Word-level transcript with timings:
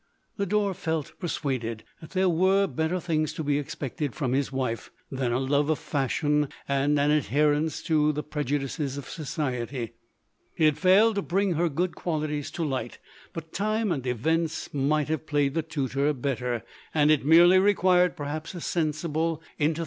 Lodore 0.35 0.73
felt 0.73 1.13
persuaded, 1.19 1.83
that 2.01 2.09
there 2.09 2.27
were 2.27 2.65
better 2.65 2.99
things 2.99 3.35
tp 3.35 3.45
be 3.45 3.59
expected 3.59 4.15
from 4.15 4.33
his 4.33 4.51
wife, 4.51 4.89
than 5.11 5.31
a 5.31 5.37
love 5.37 5.69
of 5.69 5.77
fashion 5.77 6.49
and 6.67 6.99
an 6.99 7.11
adherence 7.11 7.83
to 7.83 8.11
the 8.11 8.23
prejudices 8.23 8.97
of 8.97 9.07
society. 9.07 9.91
He 10.55 10.65
had 10.65 10.79
failed 10.79 11.17
to 11.17 11.21
bring 11.21 11.51
her 11.53 11.69
good 11.69 11.93
qualities 11.93 12.49
to 12.53 12.63
light, 12.65 12.97
but 13.31 13.53
time 13.53 13.91
and 13.91 14.07
events 14.07 14.73
might 14.73 15.07
have 15.07 15.27
played 15.27 15.53
the 15.53 15.61
tutor 15.61 16.11
better, 16.13 16.63
and 16.95 17.11
it 17.11 17.23
merely 17.23 17.59
required 17.59 18.17
perhaps 18.17 18.55
a 18.55 18.61
seasonable 18.61 19.39
inter 19.59 19.69
LODORE. 19.73 19.79